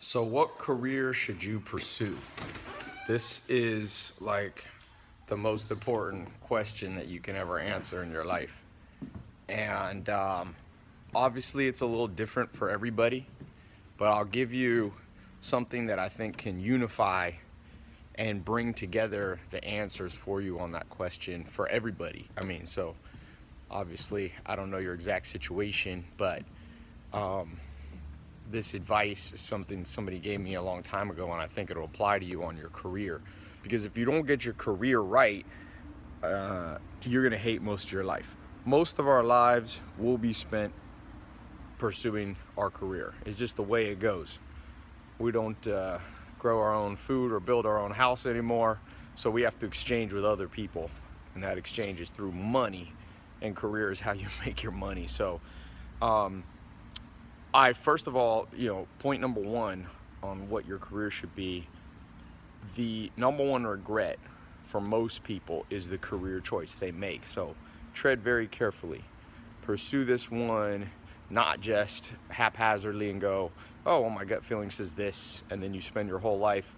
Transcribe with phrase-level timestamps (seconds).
[0.00, 2.16] So, what career should you pursue?
[3.08, 4.64] This is like
[5.26, 8.62] the most important question that you can ever answer in your life.
[9.48, 10.54] And um,
[11.16, 13.26] obviously, it's a little different for everybody,
[13.96, 14.92] but I'll give you
[15.40, 17.32] something that I think can unify
[18.14, 22.28] and bring together the answers for you on that question for everybody.
[22.36, 22.94] I mean, so
[23.68, 26.44] obviously, I don't know your exact situation, but
[27.12, 27.58] um,
[28.50, 31.84] this advice is something somebody gave me a long time ago, and I think it'll
[31.84, 33.20] apply to you on your career.
[33.62, 35.44] Because if you don't get your career right,
[36.22, 38.36] uh, you're gonna hate most of your life.
[38.64, 40.72] Most of our lives will be spent
[41.78, 43.14] pursuing our career.
[43.24, 44.38] It's just the way it goes.
[45.18, 45.98] We don't uh,
[46.38, 48.80] grow our own food or build our own house anymore,
[49.14, 50.90] so we have to exchange with other people,
[51.34, 52.92] and that exchange is through money.
[53.40, 55.06] And career is how you make your money.
[55.06, 55.40] So.
[56.00, 56.44] Um,
[57.58, 59.88] I first of all, you know, point number one
[60.22, 61.66] on what your career should be.
[62.76, 64.20] The number one regret
[64.62, 67.26] for most people is the career choice they make.
[67.26, 67.56] So
[67.94, 69.02] tread very carefully.
[69.62, 70.88] Pursue this one,
[71.30, 73.50] not just haphazardly and go,
[73.84, 76.76] oh, well, my gut feeling says this, and then you spend your whole life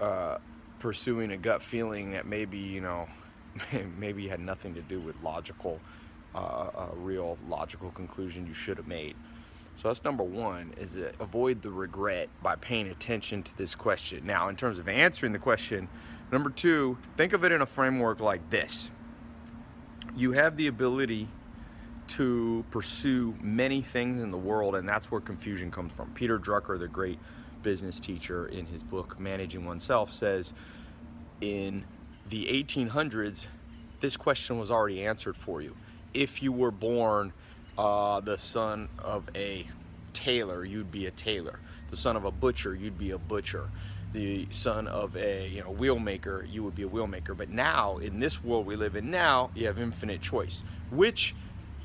[0.00, 0.38] uh,
[0.78, 3.08] pursuing a gut feeling that maybe, you know,
[3.98, 5.80] maybe had nothing to do with logical,
[6.36, 9.16] uh, a real logical conclusion you should have made.
[9.76, 14.24] So that's number one, is avoid the regret by paying attention to this question.
[14.24, 15.88] Now, in terms of answering the question,
[16.30, 18.90] number two, think of it in a framework like this.
[20.16, 21.28] You have the ability
[22.06, 26.10] to pursue many things in the world, and that's where confusion comes from.
[26.12, 27.18] Peter Drucker, the great
[27.62, 30.52] business teacher, in his book Managing Oneself, says
[31.40, 31.84] in
[32.28, 33.46] the 1800s,
[34.00, 35.74] this question was already answered for you.
[36.12, 37.32] If you were born
[37.78, 39.66] uh, the son of a
[40.12, 41.58] tailor, you'd be a tailor.
[41.90, 43.70] The son of a butcher, you'd be a butcher.
[44.12, 47.34] The son of a you know wheel maker, you would be a wheel maker.
[47.34, 51.34] But now, in this world we live in now, you have infinite choice, which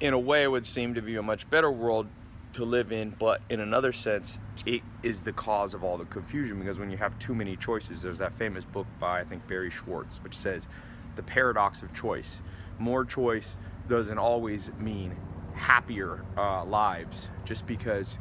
[0.00, 2.06] in a way would seem to be a much better world
[2.54, 6.58] to live in, but in another sense, it is the cause of all the confusion
[6.58, 9.70] because when you have too many choices, there's that famous book by I think Barry
[9.70, 10.66] Schwartz, which says
[11.16, 12.40] the paradox of choice.
[12.78, 13.56] More choice
[13.88, 15.16] doesn't always mean
[15.54, 18.18] happier uh, lives just because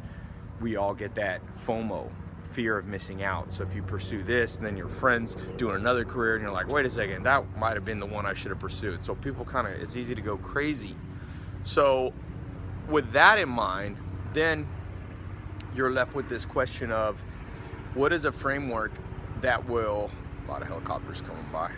[0.59, 2.09] we all get that FOMO,
[2.51, 3.51] fear of missing out.
[3.51, 6.67] So if you pursue this, and then your friends doing another career, and you're like,
[6.67, 9.03] wait a second, that might have been the one I should have pursued.
[9.03, 10.95] So people kind of, it's easy to go crazy.
[11.63, 12.13] So
[12.89, 13.97] with that in mind,
[14.33, 14.67] then
[15.73, 17.23] you're left with this question of
[17.93, 18.91] what is a framework
[19.41, 20.11] that will,
[20.45, 21.71] a lot of helicopters coming by.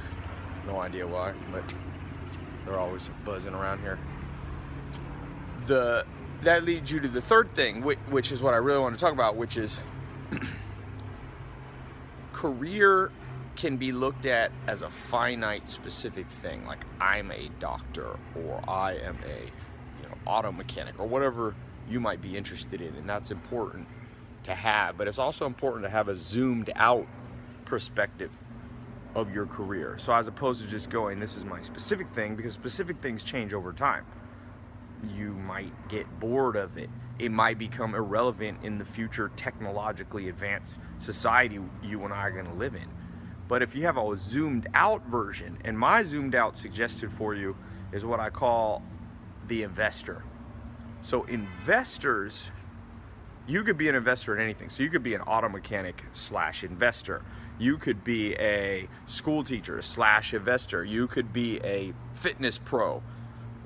[0.66, 1.64] no idea why, but
[2.64, 3.98] they're always buzzing around here
[5.66, 6.04] the
[6.42, 9.00] that leads you to the third thing, which, which is what I really want to
[9.00, 9.78] talk about, which is
[12.32, 13.12] career
[13.54, 18.94] can be looked at as a finite specific thing like i'm a doctor or i
[18.94, 21.54] am a you know auto mechanic or whatever
[21.86, 23.86] you might be interested in and that's important
[24.42, 27.06] to have but it's also important to have a zoomed out
[27.66, 28.30] perspective
[29.14, 29.96] of your career.
[29.98, 33.54] So as opposed to just going this is my specific thing because specific things change
[33.54, 34.04] over time
[35.16, 36.90] you might get bored of it.
[37.18, 42.46] It might become irrelevant in the future technologically advanced society you and I are going
[42.46, 42.88] to live in.
[43.48, 47.56] But if you have a zoomed out version, and my zoomed out suggested for you
[47.92, 48.82] is what I call
[49.46, 50.24] the investor.
[51.02, 52.50] So, investors,
[53.46, 54.70] you could be an investor in anything.
[54.70, 57.22] So, you could be an auto mechanic slash investor.
[57.58, 60.84] You could be a school teacher slash investor.
[60.84, 63.02] You could be a fitness pro,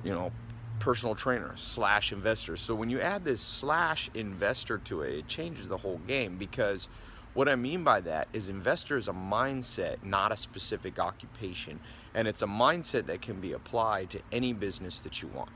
[0.03, 0.33] you know,
[0.79, 2.57] personal trainer slash investor.
[2.57, 6.89] So when you add this slash investor to it, it changes the whole game because
[7.35, 11.79] what I mean by that is investor is a mindset, not a specific occupation.
[12.15, 15.51] And it's a mindset that can be applied to any business that you want,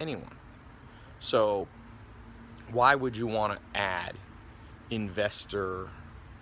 [0.00, 0.36] anyone.
[1.20, 1.66] So
[2.72, 4.14] why would you want to add
[4.90, 5.88] investor,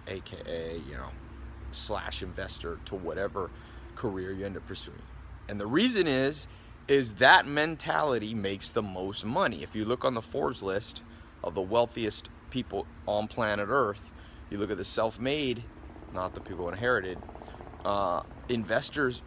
[0.08, 1.11] aka, you know,
[1.70, 3.50] slash investor to whatever
[3.94, 5.02] career you end up pursuing?
[5.49, 6.47] And the reason is
[6.88, 9.62] is that mentality makes the most money.
[9.62, 11.02] If you look on the Forbes list
[11.44, 14.11] of the wealthiest people on planet Earth,
[14.50, 15.62] you look at the self-made,
[16.12, 17.19] not the people inherited,
[17.84, 19.23] uh, investors,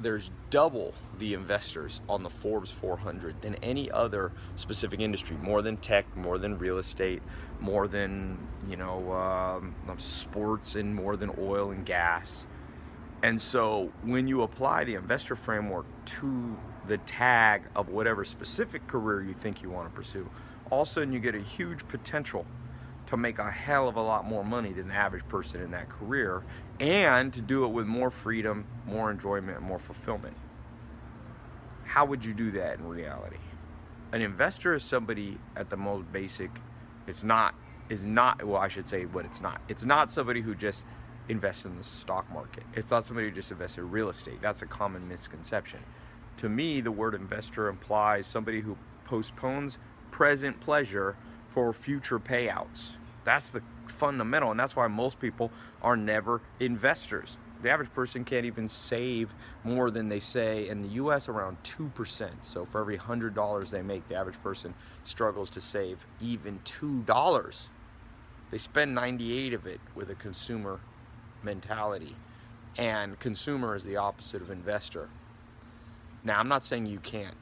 [0.00, 5.76] there's double the investors on the Forbes 400 than any other specific industry, more than
[5.78, 7.22] tech, more than real estate,
[7.60, 8.38] more than,
[8.68, 12.46] you know, um, sports and more than oil and gas.
[13.22, 16.56] And so when you apply the investor framework to
[16.86, 20.28] the tag of whatever specific career you think you want to pursue,
[20.70, 22.46] all of a sudden you get a huge potential
[23.06, 25.88] to make a hell of a lot more money than the average person in that
[25.88, 26.42] career
[26.78, 30.36] and to do it with more freedom, more enjoyment, more fulfillment.
[31.84, 33.38] How would you do that in reality?
[34.12, 36.50] An investor is somebody at the most basic,
[37.06, 37.54] it's not,
[37.88, 39.60] is not, well, I should say what it's not.
[39.68, 40.84] It's not somebody who just
[41.28, 42.64] invests in the stock market.
[42.74, 44.40] It's not somebody who just invests in real estate.
[44.40, 45.80] That's a common misconception.
[46.38, 49.78] To me, the word investor implies somebody who postpones
[50.10, 51.16] present pleasure
[51.48, 52.96] for future payouts.
[53.24, 55.50] That's the fundamental, and that's why most people
[55.82, 57.36] are never investors.
[57.62, 59.30] The average person can't even save
[59.64, 62.30] more than they say in the US around 2%.
[62.42, 64.72] So for every $100 they make, the average person
[65.04, 67.68] struggles to save even $2.
[68.50, 70.78] They spend 98 of it with a consumer
[71.42, 72.14] mentality.
[72.76, 75.08] And consumer is the opposite of investor.
[76.24, 77.34] Now, I'm not saying you can't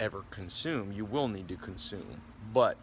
[0.00, 0.92] ever consume.
[0.92, 2.20] You will need to consume.
[2.52, 2.76] But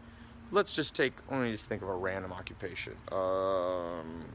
[0.52, 2.94] let's just take, let me just think of a random occupation.
[3.12, 4.26] Um,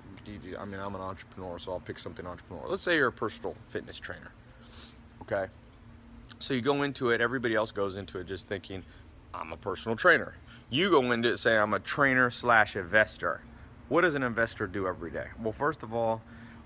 [0.58, 2.66] I mean, I'm an entrepreneur, so I'll pick something entrepreneur.
[2.68, 4.30] Let's say you're a personal fitness trainer.
[5.22, 5.46] Okay.
[6.38, 8.82] So you go into it, everybody else goes into it just thinking,
[9.32, 10.34] I'm a personal trainer.
[10.70, 13.40] You go into it saying, I'm a trainer slash investor.
[13.88, 15.26] What does an investor do every day?
[15.40, 16.20] Well, first of all,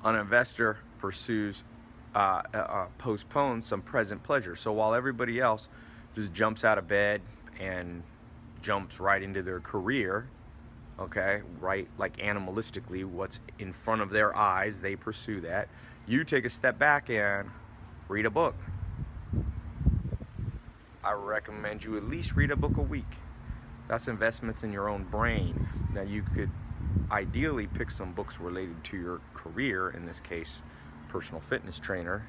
[0.04, 1.64] an investor pursues,
[2.14, 4.56] uh, uh, uh postpones some present pleasure.
[4.56, 5.68] So while everybody else
[6.14, 7.20] just jumps out of bed
[7.58, 8.02] and
[8.62, 10.28] jumps right into their career,
[10.98, 15.68] okay, right, like animalistically, what's in front of their eyes, they pursue that.
[16.06, 17.50] You take a step back and
[18.08, 18.56] read a book.
[21.04, 23.16] I recommend you at least read a book a week.
[23.88, 25.68] That's investments in your own brain.
[25.94, 26.50] Now you could
[27.10, 30.62] ideally pick some books related to your career, in this case,
[31.08, 32.26] personal fitness trainer.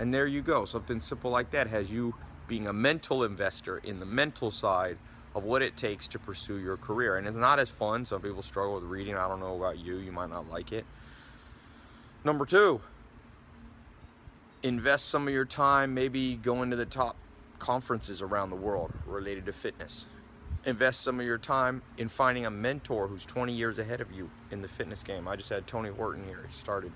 [0.00, 0.64] And there you go.
[0.64, 2.14] Something simple like that has you
[2.48, 4.98] being a mental investor in the mental side
[5.34, 7.16] of what it takes to pursue your career.
[7.16, 8.04] And it's not as fun.
[8.04, 9.16] Some people struggle with reading.
[9.16, 9.96] I don't know about you.
[9.96, 10.84] You might not like it.
[12.24, 12.80] Number two,
[14.62, 17.16] invest some of your time maybe going to the top
[17.58, 20.06] conferences around the world related to fitness.
[20.66, 24.30] Invest some of your time in finding a mentor who's 20 years ahead of you
[24.50, 25.28] in the fitness game.
[25.28, 26.42] I just had Tony Horton here.
[26.48, 26.90] He started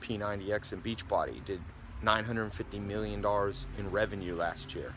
[0.00, 1.34] P90X and Beachbody.
[1.34, 1.60] He did
[2.04, 3.24] $950 million
[3.78, 4.94] in revenue last year.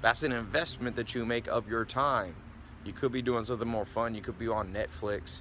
[0.00, 2.36] That's an investment that you make of your time.
[2.84, 4.14] You could be doing something more fun.
[4.14, 5.40] You could be on Netflix.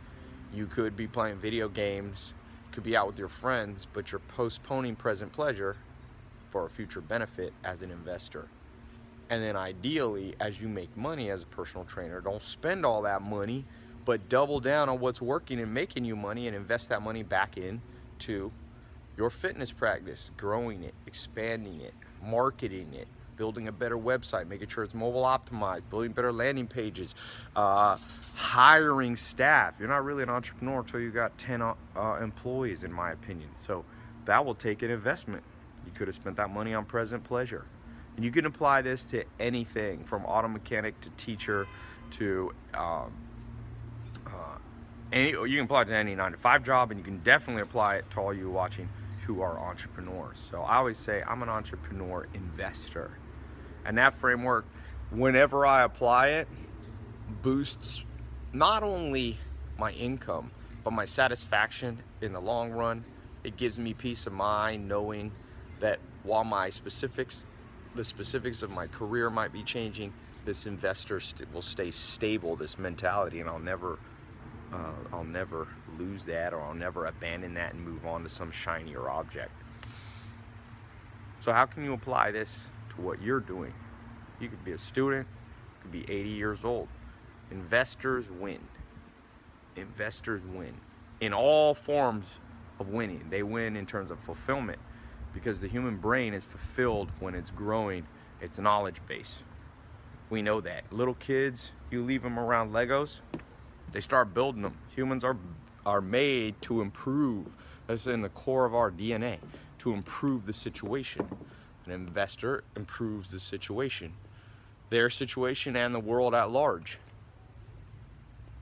[0.51, 2.33] You could be playing video games.
[2.65, 5.75] You could be out with your friends, but you're postponing present pleasure
[6.49, 8.47] for a future benefit as an investor.
[9.29, 13.21] And then ideally, as you make money as a personal trainer, don't spend all that
[13.21, 13.65] money,
[14.05, 17.57] but double down on what's working and making you money and invest that money back
[17.57, 17.81] in
[18.19, 18.51] to
[19.17, 21.93] your fitness practice, growing it, expanding it,
[22.23, 27.13] marketing it, building a better website, making sure it's mobile optimized, building better landing pages,
[27.55, 27.97] uh,
[28.33, 29.75] hiring staff.
[29.79, 31.73] You're not really an entrepreneur until you got 10 uh,
[32.21, 33.49] employees, in my opinion.
[33.57, 33.83] So
[34.25, 35.43] that will take an investment.
[35.85, 37.65] You could have spent that money on present pleasure.
[38.17, 41.67] And you can apply this to anything from auto mechanic to teacher
[42.11, 43.13] to um,
[44.25, 44.57] uh,
[45.11, 47.61] any, you can apply it to any nine to five job and you can definitely
[47.61, 48.89] apply it to all you watching
[49.25, 50.39] who are entrepreneurs.
[50.49, 53.11] So I always say I'm an entrepreneur investor.
[53.85, 54.65] And that framework,
[55.11, 56.47] whenever I apply it,
[57.43, 58.03] boosts
[58.51, 59.37] not only
[59.77, 60.49] my income,
[60.83, 63.05] but my satisfaction in the long run.
[63.43, 65.31] It gives me peace of mind knowing
[65.79, 67.45] that while my specifics,
[67.97, 70.13] the specifics of my career might be changing,
[70.45, 73.99] this investor st will stay stable, this mentality, and I'll never
[74.71, 78.51] uh, I'll never lose that or I'll never abandon that and move on to some
[78.51, 79.51] shinier object.
[81.39, 83.73] So how can you apply this to what you're doing?
[84.39, 86.89] You could be a student, you could be 80 years old.
[87.49, 88.59] Investors win.
[89.77, 90.73] Investors win
[91.21, 92.39] in all forms
[92.79, 93.25] of winning.
[93.29, 94.79] They win in terms of fulfillment
[95.33, 98.05] because the human brain is fulfilled when it's growing
[98.41, 99.39] its knowledge base.
[100.29, 100.91] We know that.
[100.91, 103.19] Little kids, you leave them around Legos,
[103.91, 104.77] they start building them.
[104.95, 105.37] Humans are,
[105.85, 107.47] are made to improve.
[107.87, 109.37] That's in the core of our DNA,
[109.79, 111.27] to improve the situation.
[111.85, 114.13] An investor improves the situation,
[114.89, 116.99] their situation and the world at large.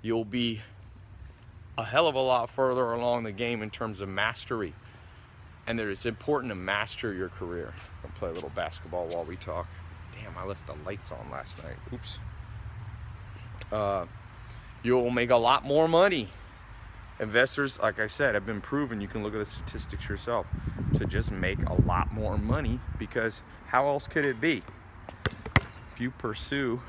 [0.03, 0.61] You'll be
[1.77, 4.73] a hell of a lot further along the game in terms of mastery.
[5.67, 7.73] And it's important to master your career.
[8.03, 9.67] I'll play a little basketball while we talk.
[10.13, 11.75] Damn, I left the lights on last night.
[11.91, 12.19] Oops.
[13.71, 14.05] Uh,
[14.83, 16.29] you'll make a lot more money.
[17.19, 20.45] Investors, like I said, have been proven, you can look at the statistics yourself,
[20.97, 24.61] to just make a lot more money because how else could it be?
[25.93, 26.81] If you pursue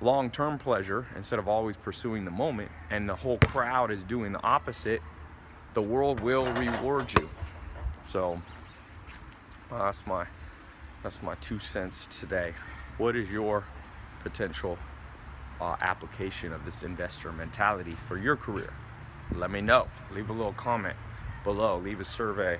[0.00, 4.42] long-term pleasure instead of always pursuing the moment and the whole crowd is doing the
[4.42, 5.00] opposite
[5.72, 7.28] the world will reward you
[8.08, 8.40] so
[9.70, 10.26] that's my
[11.02, 12.52] that's my two cents today
[12.98, 13.64] what is your
[14.20, 14.78] potential
[15.60, 18.72] uh, application of this investor mentality for your career
[19.34, 20.96] let me know leave a little comment
[21.44, 22.58] below leave a survey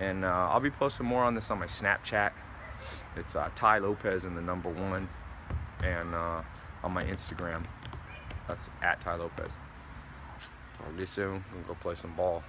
[0.00, 2.32] and uh, I'll be posting more on this on my Snapchat
[3.16, 5.08] it's uh, Tai Lopez and the number one
[5.82, 6.42] and uh,
[6.82, 7.64] on my Instagram.
[8.46, 9.52] That's at Tai Lopez.
[10.76, 11.44] Talk to you soon.
[11.52, 12.42] Gonna go play some ball.